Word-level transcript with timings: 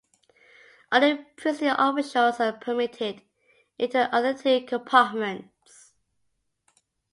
Only 0.91 1.25
priestly 1.37 1.67
officials 1.67 2.39
are 2.39 2.53
permitted 2.53 3.21
into 3.77 3.99
the 3.99 4.11
other 4.11 4.33
two 4.33 4.65
compartments. 4.65 5.93